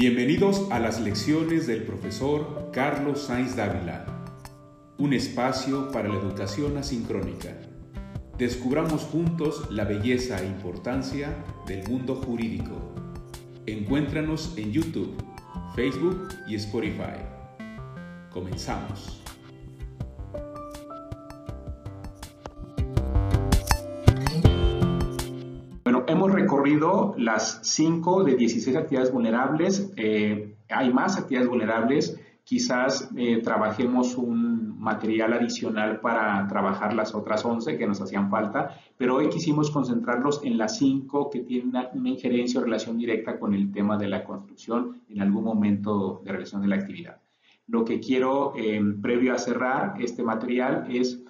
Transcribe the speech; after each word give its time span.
Bienvenidos 0.00 0.68
a 0.70 0.78
las 0.78 1.00
lecciones 1.00 1.66
del 1.66 1.82
profesor 1.82 2.70
Carlos 2.72 3.22
Sainz 3.22 3.56
Dávila, 3.56 4.06
un 4.96 5.12
espacio 5.12 5.90
para 5.90 6.08
la 6.08 6.14
educación 6.14 6.76
asincrónica. 6.76 7.58
Descubramos 8.38 9.02
juntos 9.02 9.68
la 9.72 9.82
belleza 9.82 10.40
e 10.40 10.46
importancia 10.46 11.34
del 11.66 11.88
mundo 11.88 12.14
jurídico. 12.14 12.94
Encuéntranos 13.66 14.54
en 14.56 14.70
YouTube, 14.70 15.20
Facebook 15.74 16.28
y 16.46 16.54
Spotify. 16.54 17.18
Comenzamos. 18.30 19.17
Recorrido 26.58 27.14
las 27.16 27.60
5 27.62 28.24
de 28.24 28.34
16 28.36 28.76
actividades 28.76 29.12
vulnerables. 29.12 29.92
Eh, 29.96 30.54
hay 30.68 30.92
más 30.92 31.16
actividades 31.16 31.48
vulnerables. 31.48 32.20
Quizás 32.42 33.08
eh, 33.16 33.40
trabajemos 33.42 34.16
un 34.16 34.80
material 34.80 35.34
adicional 35.34 36.00
para 36.00 36.46
trabajar 36.48 36.94
las 36.94 37.14
otras 37.14 37.44
11 37.44 37.76
que 37.76 37.86
nos 37.86 38.00
hacían 38.00 38.30
falta, 38.30 38.76
pero 38.96 39.16
hoy 39.16 39.28
quisimos 39.28 39.70
concentrarlos 39.70 40.40
en 40.44 40.56
las 40.56 40.78
5 40.78 41.30
que 41.30 41.40
tienen 41.40 41.68
una, 41.68 42.08
injerencia 42.08 42.60
o 42.60 42.64
relación 42.64 42.96
directa 42.98 43.38
con 43.38 43.54
el 43.54 43.70
tema 43.70 43.96
de 43.96 44.08
la 44.08 44.24
construcción 44.24 45.02
en 45.08 45.20
algún 45.20 45.44
momento 45.44 46.22
de 46.24 46.32
relación 46.32 46.62
de 46.62 46.68
la 46.68 46.76
actividad. 46.76 47.18
Lo 47.66 47.84
que 47.84 48.00
quiero, 48.00 48.54
eh, 48.56 48.80
previo 49.00 49.34
a 49.34 49.38
cerrar 49.38 49.94
este 50.00 50.22
material, 50.22 50.86
es 50.90 51.22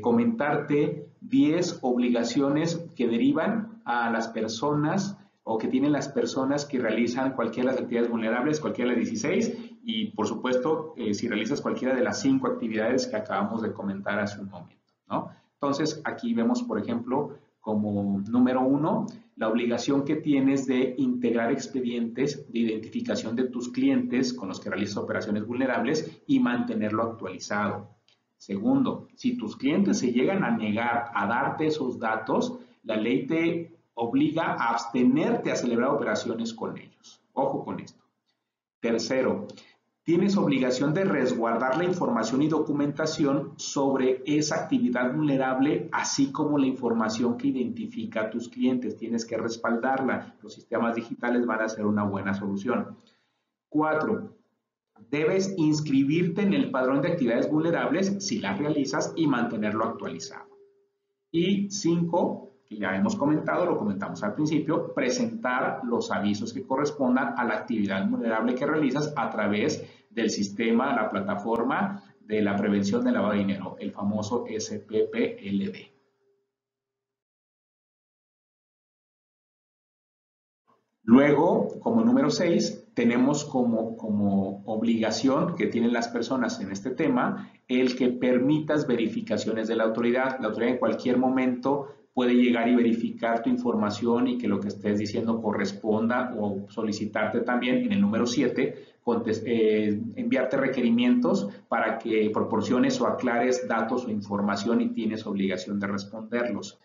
comentarte 0.00 1.06
10 1.20 1.80
obligaciones 1.82 2.86
que 2.96 3.06
derivan 3.06 3.75
a 3.86 4.10
las 4.10 4.28
personas 4.28 5.16
o 5.44 5.56
que 5.58 5.68
tienen 5.68 5.92
las 5.92 6.08
personas 6.08 6.66
que 6.66 6.80
realizan 6.80 7.32
cualquiera 7.32 7.70
de 7.70 7.76
las 7.76 7.82
actividades 7.82 8.10
vulnerables, 8.10 8.60
cualquiera 8.60 8.90
de 8.90 8.96
las 8.96 9.08
16, 9.08 9.76
y 9.84 10.06
por 10.06 10.26
supuesto, 10.26 10.92
eh, 10.96 11.14
si 11.14 11.28
realizas 11.28 11.60
cualquiera 11.60 11.94
de 11.94 12.02
las 12.02 12.20
cinco 12.20 12.48
actividades 12.48 13.06
que 13.06 13.14
acabamos 13.14 13.62
de 13.62 13.72
comentar 13.72 14.18
hace 14.18 14.40
un 14.40 14.48
momento, 14.48 14.92
¿no? 15.08 15.30
Entonces, 15.54 16.02
aquí 16.04 16.34
vemos, 16.34 16.64
por 16.64 16.80
ejemplo, 16.80 17.38
como 17.60 18.20
número 18.28 18.62
uno, 18.62 19.06
la 19.36 19.48
obligación 19.48 20.04
que 20.04 20.16
tienes 20.16 20.66
de 20.66 20.96
integrar 20.98 21.52
expedientes 21.52 22.50
de 22.52 22.58
identificación 22.58 23.36
de 23.36 23.44
tus 23.44 23.70
clientes 23.70 24.34
con 24.34 24.48
los 24.48 24.58
que 24.58 24.70
realizas 24.70 24.96
operaciones 24.96 25.46
vulnerables 25.46 26.22
y 26.26 26.40
mantenerlo 26.40 27.04
actualizado. 27.04 27.90
Segundo, 28.36 29.06
si 29.14 29.36
tus 29.36 29.56
clientes 29.56 30.00
se 30.00 30.12
llegan 30.12 30.42
a 30.42 30.50
negar 30.50 31.10
a 31.14 31.26
darte 31.26 31.66
esos 31.66 32.00
datos, 32.00 32.58
la 32.82 32.96
ley 32.96 33.26
te 33.26 33.75
obliga 33.96 34.52
a 34.52 34.70
abstenerte 34.70 35.50
a 35.50 35.56
celebrar 35.56 35.90
operaciones 35.90 36.52
con 36.52 36.76
ellos. 36.78 37.20
Ojo 37.32 37.64
con 37.64 37.80
esto. 37.80 38.04
Tercero, 38.78 39.48
tienes 40.04 40.36
obligación 40.36 40.92
de 40.92 41.04
resguardar 41.04 41.78
la 41.78 41.84
información 41.84 42.42
y 42.42 42.48
documentación 42.48 43.54
sobre 43.56 44.22
esa 44.26 44.56
actividad 44.56 45.14
vulnerable, 45.14 45.88
así 45.92 46.30
como 46.30 46.58
la 46.58 46.66
información 46.66 47.38
que 47.38 47.48
identifica 47.48 48.22
a 48.22 48.30
tus 48.30 48.48
clientes. 48.50 48.96
Tienes 48.98 49.24
que 49.24 49.38
respaldarla. 49.38 50.36
Los 50.42 50.52
sistemas 50.52 50.94
digitales 50.94 51.46
van 51.46 51.62
a 51.62 51.68
ser 51.68 51.86
una 51.86 52.04
buena 52.04 52.34
solución. 52.34 52.98
Cuatro, 53.70 54.36
debes 55.10 55.54
inscribirte 55.56 56.42
en 56.42 56.52
el 56.52 56.70
padrón 56.70 57.00
de 57.00 57.12
actividades 57.12 57.50
vulnerables 57.50 58.16
si 58.24 58.40
las 58.40 58.58
realizas 58.58 59.14
y 59.16 59.26
mantenerlo 59.26 59.84
actualizado. 59.84 60.50
Y 61.30 61.70
cinco, 61.70 62.45
que 62.68 62.76
ya 62.76 62.96
hemos 62.96 63.16
comentado, 63.16 63.64
lo 63.64 63.78
comentamos 63.78 64.22
al 64.22 64.34
principio, 64.34 64.92
presentar 64.92 65.80
los 65.84 66.10
avisos 66.10 66.52
que 66.52 66.66
correspondan 66.66 67.34
a 67.36 67.44
la 67.44 67.54
actividad 67.54 68.08
vulnerable 68.08 68.54
que 68.54 68.66
realizas 68.66 69.12
a 69.16 69.30
través 69.30 69.84
del 70.10 70.30
sistema, 70.30 70.94
la 70.94 71.10
plataforma 71.10 72.02
de 72.20 72.42
la 72.42 72.56
prevención 72.56 73.04
del 73.04 73.14
lavado 73.14 73.34
de 73.34 73.38
dinero, 73.38 73.76
el 73.78 73.92
famoso 73.92 74.44
SPPLD. 74.48 75.96
Luego, 81.08 81.78
como 81.78 82.02
número 82.02 82.30
6, 82.30 82.88
tenemos 82.94 83.44
como, 83.44 83.96
como, 83.96 84.64
obligación 84.64 85.54
que 85.54 85.68
tienen 85.68 85.92
las 85.92 86.08
personas 86.08 86.60
en 86.60 86.72
este 86.72 86.90
tema 86.90 87.48
el 87.68 87.94
que 87.94 88.08
permitas 88.08 88.88
verificaciones 88.88 89.68
de 89.68 89.76
la 89.76 89.84
autoridad. 89.84 90.40
La 90.40 90.48
autoridad 90.48 90.72
en 90.72 90.80
cualquier 90.80 91.16
momento 91.16 91.94
puede 92.16 92.34
llegar 92.34 92.66
y 92.66 92.74
verificar 92.74 93.42
tu 93.42 93.50
información 93.50 94.26
y 94.26 94.38
que 94.38 94.48
lo 94.48 94.58
que 94.58 94.68
estés 94.68 94.98
diciendo 94.98 95.42
corresponda 95.42 96.34
o 96.38 96.64
solicitarte 96.70 97.42
también 97.42 97.84
en 97.84 97.92
el 97.92 98.00
número 98.00 98.24
7, 98.24 98.74
eh, 99.44 100.00
enviarte 100.14 100.56
requerimientos 100.56 101.46
para 101.68 101.98
que 101.98 102.30
proporciones 102.32 102.98
o 103.02 103.06
aclares 103.06 103.68
datos 103.68 104.06
o 104.06 104.10
información 104.10 104.80
y 104.80 104.94
tienes 104.94 105.26
obligación 105.26 105.78
de 105.78 105.88
responderlos. 105.88 106.80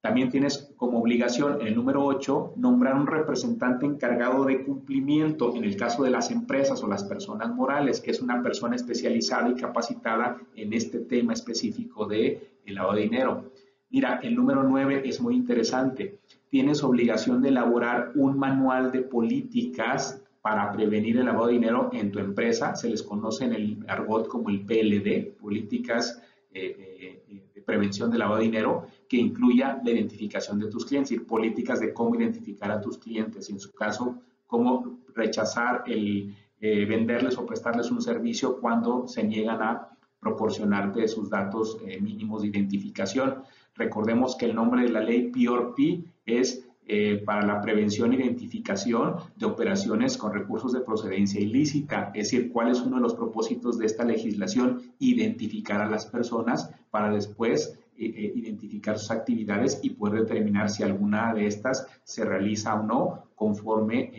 También 0.00 0.30
tienes 0.30 0.72
como 0.76 1.00
obligación 1.00 1.60
en 1.60 1.66
el 1.66 1.74
número 1.74 2.04
8 2.04 2.52
nombrar 2.54 2.94
un 2.94 3.08
representante 3.08 3.86
encargado 3.86 4.44
de 4.44 4.62
cumplimiento 4.62 5.56
en 5.56 5.64
el 5.64 5.74
caso 5.74 6.04
de 6.04 6.10
las 6.10 6.30
empresas 6.30 6.80
o 6.84 6.86
las 6.86 7.02
personas 7.02 7.52
morales, 7.52 8.00
que 8.00 8.12
es 8.12 8.22
una 8.22 8.40
persona 8.40 8.76
especializada 8.76 9.48
y 9.48 9.54
capacitada 9.56 10.36
en 10.54 10.72
este 10.72 11.00
tema 11.00 11.32
específico 11.32 12.06
de 12.06 12.50
el 12.64 12.76
lavado 12.76 12.94
de 12.94 13.02
dinero. 13.02 13.55
Mira, 13.90 14.20
el 14.22 14.34
número 14.34 14.62
9 14.62 15.02
es 15.04 15.20
muy 15.20 15.36
interesante. 15.36 16.18
Tienes 16.48 16.82
obligación 16.82 17.40
de 17.42 17.50
elaborar 17.50 18.12
un 18.14 18.38
manual 18.38 18.90
de 18.90 19.02
políticas 19.02 20.22
para 20.40 20.70
prevenir 20.72 21.18
el 21.18 21.26
lavado 21.26 21.46
de 21.48 21.54
dinero 21.54 21.90
en 21.92 22.10
tu 22.10 22.18
empresa. 22.18 22.74
Se 22.76 22.88
les 22.88 23.02
conoce 23.02 23.44
en 23.44 23.52
el 23.52 23.84
argot 23.88 24.28
como 24.28 24.48
el 24.48 24.64
PLD, 24.64 25.36
políticas 25.38 26.22
eh, 26.52 27.22
eh, 27.28 27.42
de 27.54 27.62
prevención 27.62 28.10
del 28.10 28.20
lavado 28.20 28.38
de 28.38 28.44
dinero, 28.44 28.86
que 29.08 29.16
incluya 29.16 29.80
la 29.84 29.90
identificación 29.90 30.58
de 30.58 30.68
tus 30.68 30.86
clientes 30.86 31.12
y 31.12 31.18
políticas 31.20 31.80
de 31.80 31.92
cómo 31.92 32.14
identificar 32.14 32.70
a 32.70 32.80
tus 32.80 32.98
clientes. 32.98 33.50
En 33.50 33.60
su 33.60 33.72
caso, 33.72 34.22
cómo 34.46 35.00
rechazar 35.14 35.84
el 35.86 36.34
eh, 36.58 36.84
venderles 36.86 37.36
o 37.36 37.44
prestarles 37.44 37.90
un 37.90 38.00
servicio 38.00 38.58
cuando 38.58 39.06
se 39.06 39.22
niegan 39.22 39.60
a 39.60 39.95
proporcionarte 40.20 41.06
sus 41.08 41.30
datos 41.30 41.78
mínimos 42.00 42.42
de 42.42 42.48
identificación. 42.48 43.42
Recordemos 43.74 44.36
que 44.36 44.46
el 44.46 44.54
nombre 44.54 44.82
de 44.82 44.88
la 44.90 45.00
ley 45.00 45.30
PRP 45.30 46.04
es 46.24 46.66
eh, 46.88 47.20
para 47.26 47.44
la 47.44 47.60
prevención 47.60 48.12
e 48.12 48.16
identificación 48.16 49.16
de 49.34 49.44
operaciones 49.44 50.16
con 50.16 50.32
recursos 50.32 50.72
de 50.72 50.82
procedencia 50.82 51.40
ilícita, 51.40 52.12
es 52.14 52.30
decir, 52.30 52.52
cuál 52.52 52.70
es 52.70 52.80
uno 52.80 52.96
de 52.96 53.02
los 53.02 53.14
propósitos 53.14 53.76
de 53.76 53.86
esta 53.86 54.04
legislación, 54.04 54.94
identificar 55.00 55.80
a 55.80 55.90
las 55.90 56.06
personas 56.06 56.70
para 56.92 57.10
después 57.10 57.76
eh, 57.98 58.06
eh, 58.06 58.32
identificar 58.36 59.00
sus 59.00 59.10
actividades 59.10 59.80
y 59.82 59.90
poder 59.90 60.20
determinar 60.20 60.70
si 60.70 60.84
alguna 60.84 61.34
de 61.34 61.48
estas 61.48 61.88
se 62.04 62.24
realiza 62.24 62.74
o 62.74 62.84
no 62.84 63.30
conforme 63.34 64.12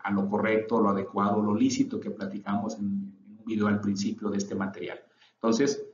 a 0.00 0.10
lo 0.10 0.28
correcto, 0.28 0.80
lo 0.80 0.90
adecuado, 0.90 1.40
lo 1.40 1.54
lícito 1.54 2.00
que 2.00 2.10
platicamos 2.10 2.76
en, 2.76 3.17
video 3.48 3.66
al 3.66 3.80
principio 3.80 4.30
de 4.30 4.38
este 4.38 4.54
material. 4.54 5.00
Entonces, 5.34 5.84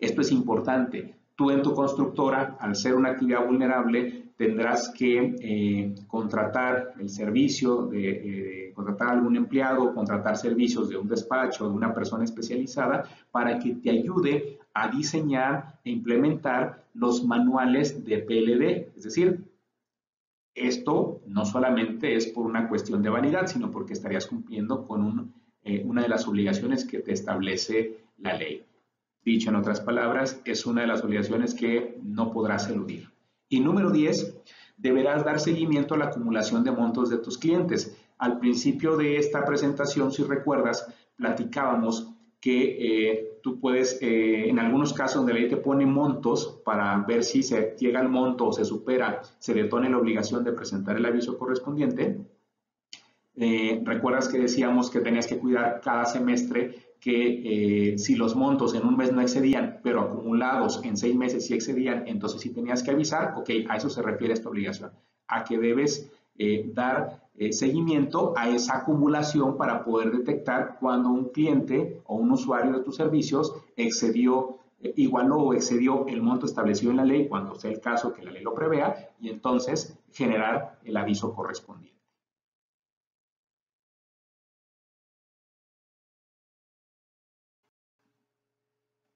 esto 0.00 0.20
es 0.20 0.32
importante 0.32 1.22
tú 1.34 1.50
en 1.50 1.62
tu 1.62 1.74
constructora, 1.74 2.56
al 2.60 2.76
ser 2.76 2.94
una 2.94 3.10
actividad 3.10 3.44
vulnerable, 3.44 4.32
tendrás 4.36 4.90
que 4.90 5.36
eh, 5.40 5.94
contratar 6.06 6.94
el 6.98 7.08
servicio 7.08 7.86
de 7.86 8.68
eh, 8.68 8.72
contratar 8.74 9.10
algún 9.10 9.36
empleado, 9.36 9.94
contratar 9.94 10.36
servicios 10.36 10.88
de 10.88 10.96
un 10.96 11.08
despacho, 11.08 11.68
de 11.68 11.74
una 11.74 11.94
persona 11.94 12.24
especializada, 12.24 13.04
para 13.30 13.58
que 13.58 13.74
te 13.74 13.90
ayude 13.90 14.58
a 14.74 14.88
diseñar 14.88 15.78
e 15.84 15.90
implementar 15.90 16.84
los 16.94 17.24
manuales 17.24 18.04
de 18.04 18.18
PLD. 18.18 18.96
Es 18.96 19.04
decir, 19.04 19.44
esto 20.54 21.20
no 21.26 21.44
solamente 21.44 22.14
es 22.14 22.26
por 22.26 22.46
una 22.46 22.68
cuestión 22.68 23.02
de 23.02 23.10
vanidad, 23.10 23.46
sino 23.46 23.70
porque 23.70 23.94
estarías 23.94 24.26
cumpliendo 24.26 24.86
con 24.86 25.18
eh, 25.18 25.41
de 26.02 26.08
las 26.08 26.26
obligaciones 26.26 26.84
que 26.84 26.98
te 27.00 27.12
establece 27.12 28.04
la 28.18 28.34
ley. 28.34 28.64
Dicho 29.24 29.50
en 29.50 29.56
otras 29.56 29.80
palabras, 29.80 30.40
es 30.44 30.66
una 30.66 30.82
de 30.82 30.88
las 30.88 31.04
obligaciones 31.04 31.54
que 31.54 31.98
no 32.02 32.32
podrás 32.32 32.68
eludir. 32.68 33.10
Y 33.48 33.60
número 33.60 33.90
10, 33.90 34.42
deberás 34.76 35.24
dar 35.24 35.38
seguimiento 35.38 35.94
a 35.94 35.98
la 35.98 36.06
acumulación 36.06 36.64
de 36.64 36.72
montos 36.72 37.08
de 37.10 37.18
tus 37.18 37.38
clientes. 37.38 37.96
Al 38.18 38.38
principio 38.38 38.96
de 38.96 39.18
esta 39.18 39.44
presentación, 39.44 40.10
si 40.10 40.24
recuerdas, 40.24 40.92
platicábamos 41.16 42.08
que 42.40 43.10
eh, 43.10 43.38
tú 43.40 43.60
puedes, 43.60 44.02
eh, 44.02 44.48
en 44.48 44.58
algunos 44.58 44.92
casos 44.92 45.18
donde 45.18 45.34
la 45.34 45.38
ley 45.38 45.48
te 45.48 45.56
pone 45.56 45.86
montos 45.86 46.60
para 46.64 46.96
ver 47.06 47.22
si 47.22 47.44
se 47.44 47.76
llega 47.78 48.00
al 48.00 48.08
monto 48.08 48.48
o 48.48 48.52
se 48.52 48.64
supera, 48.64 49.22
se 49.38 49.54
detone 49.54 49.88
la 49.88 49.98
obligación 49.98 50.42
de 50.42 50.52
presentar 50.52 50.96
el 50.96 51.06
aviso 51.06 51.38
correspondiente. 51.38 52.20
Eh, 53.34 53.80
recuerdas 53.84 54.28
que 54.28 54.38
decíamos 54.38 54.90
que 54.90 55.00
tenías 55.00 55.26
que 55.26 55.38
cuidar 55.38 55.80
cada 55.82 56.04
semestre 56.04 56.92
que 57.00 57.92
eh, 57.92 57.98
si 57.98 58.14
los 58.14 58.36
montos 58.36 58.74
en 58.74 58.86
un 58.86 58.96
mes 58.96 59.12
no 59.12 59.22
excedían, 59.22 59.80
pero 59.82 60.02
acumulados 60.02 60.84
en 60.84 60.96
seis 60.96 61.16
meses 61.16 61.46
sí 61.46 61.54
excedían, 61.54 62.06
entonces 62.06 62.40
sí 62.42 62.50
tenías 62.50 62.82
que 62.82 62.90
avisar, 62.90 63.34
ok, 63.36 63.50
a 63.68 63.76
eso 63.76 63.88
se 63.88 64.02
refiere 64.02 64.34
esta 64.34 64.50
obligación, 64.50 64.92
a 65.26 65.44
que 65.44 65.58
debes 65.58 66.12
eh, 66.36 66.70
dar 66.74 67.22
seguimiento 67.50 68.34
a 68.36 68.50
esa 68.50 68.78
acumulación 68.78 69.56
para 69.56 69.82
poder 69.82 70.12
detectar 70.12 70.76
cuando 70.78 71.08
un 71.08 71.30
cliente 71.30 72.02
o 72.04 72.16
un 72.16 72.30
usuario 72.30 72.72
de 72.72 72.84
tus 72.84 72.96
servicios 72.96 73.52
excedió, 73.74 74.58
igualó 74.96 75.38
o 75.38 75.54
excedió 75.54 76.06
el 76.06 76.22
monto 76.22 76.46
establecido 76.46 76.92
en 76.92 76.98
la 76.98 77.04
ley, 77.04 77.26
cuando 77.26 77.54
sea 77.56 77.70
el 77.70 77.80
caso 77.80 78.12
que 78.12 78.22
la 78.22 78.30
ley 78.30 78.44
lo 78.44 78.54
prevea, 78.54 79.10
y 79.18 79.30
entonces 79.30 79.98
generar 80.12 80.78
el 80.84 80.96
aviso 80.96 81.32
correspondiente. 81.32 82.01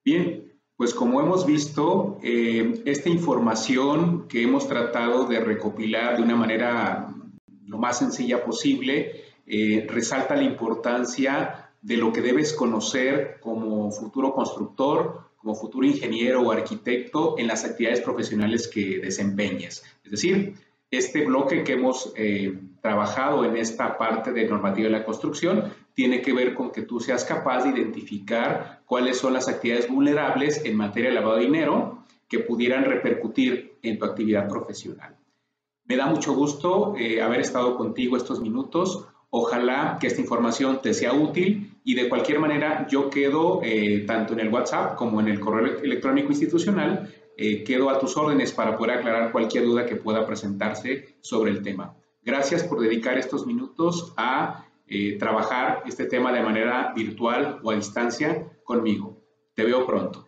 Bien, 0.06 0.52
pues 0.76 0.94
como 0.94 1.20
hemos 1.20 1.44
visto, 1.46 2.20
eh, 2.22 2.80
esta 2.84 3.08
información 3.08 4.28
que 4.28 4.40
hemos 4.40 4.68
tratado 4.68 5.26
de 5.26 5.40
recopilar 5.40 6.16
de 6.16 6.22
una 6.22 6.36
manera 6.36 7.12
lo 7.66 7.78
más 7.78 7.98
sencilla 7.98 8.44
posible, 8.44 9.24
eh, 9.48 9.84
resalta 9.90 10.36
la 10.36 10.44
importancia 10.44 11.72
de 11.82 11.96
lo 11.96 12.12
que 12.12 12.22
debes 12.22 12.52
conocer 12.52 13.38
como 13.40 13.90
futuro 13.90 14.32
constructor, 14.32 15.22
como 15.38 15.56
futuro 15.56 15.84
ingeniero 15.84 16.42
o 16.42 16.52
arquitecto 16.52 17.34
en 17.36 17.48
las 17.48 17.64
actividades 17.64 18.00
profesionales 18.00 18.68
que 18.68 19.00
desempeñes. 19.00 19.82
Es 20.04 20.12
decir, 20.12 20.54
este 20.88 21.24
bloque 21.24 21.64
que 21.64 21.72
hemos 21.72 22.12
eh, 22.14 22.56
trabajado 22.80 23.44
en 23.44 23.56
esta 23.56 23.98
parte 23.98 24.32
de 24.32 24.46
normativa 24.46 24.86
de 24.86 24.92
la 24.98 25.04
construcción 25.04 25.64
tiene 25.96 26.20
que 26.20 26.34
ver 26.34 26.52
con 26.52 26.70
que 26.70 26.82
tú 26.82 27.00
seas 27.00 27.24
capaz 27.24 27.64
de 27.64 27.70
identificar 27.70 28.82
cuáles 28.84 29.16
son 29.16 29.32
las 29.32 29.48
actividades 29.48 29.88
vulnerables 29.88 30.62
en 30.62 30.76
materia 30.76 31.08
de 31.08 31.14
lavado 31.14 31.36
de 31.36 31.44
dinero 31.44 32.04
que 32.28 32.40
pudieran 32.40 32.84
repercutir 32.84 33.78
en 33.82 33.98
tu 33.98 34.04
actividad 34.04 34.46
profesional. 34.46 35.16
Me 35.86 35.96
da 35.96 36.04
mucho 36.04 36.34
gusto 36.34 36.94
eh, 36.98 37.22
haber 37.22 37.40
estado 37.40 37.78
contigo 37.78 38.18
estos 38.18 38.42
minutos. 38.42 39.06
Ojalá 39.30 39.96
que 39.98 40.08
esta 40.08 40.20
información 40.20 40.82
te 40.82 40.92
sea 40.92 41.14
útil 41.14 41.78
y 41.82 41.94
de 41.94 42.10
cualquier 42.10 42.40
manera 42.40 42.86
yo 42.90 43.08
quedo 43.08 43.60
eh, 43.62 44.04
tanto 44.06 44.34
en 44.34 44.40
el 44.40 44.52
WhatsApp 44.52 44.96
como 44.96 45.20
en 45.20 45.28
el 45.28 45.40
correo 45.40 45.78
electrónico 45.82 46.28
institucional, 46.28 47.10
eh, 47.38 47.64
quedo 47.64 47.88
a 47.88 47.98
tus 47.98 48.14
órdenes 48.18 48.52
para 48.52 48.76
poder 48.76 48.98
aclarar 48.98 49.32
cualquier 49.32 49.64
duda 49.64 49.86
que 49.86 49.96
pueda 49.96 50.26
presentarse 50.26 51.16
sobre 51.22 51.52
el 51.52 51.62
tema. 51.62 51.94
Gracias 52.22 52.64
por 52.64 52.80
dedicar 52.80 53.16
estos 53.16 53.46
minutos 53.46 54.12
a 54.18 54.65
eh, 54.88 55.16
trabajar 55.18 55.82
este 55.86 56.06
tema 56.06 56.32
de 56.32 56.42
manera 56.42 56.92
virtual 56.94 57.60
o 57.62 57.70
a 57.70 57.74
distancia 57.74 58.46
conmigo. 58.64 59.16
Te 59.54 59.64
veo 59.64 59.86
pronto. 59.86 60.26